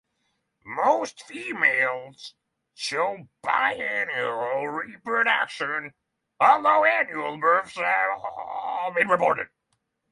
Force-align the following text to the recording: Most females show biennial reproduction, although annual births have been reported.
Most 0.65 1.21
females 1.27 2.33
show 2.73 3.29
biennial 3.43 4.67
reproduction, 4.67 5.93
although 6.39 6.85
annual 6.85 7.37
births 7.37 7.75
have 7.75 8.95
been 8.95 9.09
reported. 9.09 9.49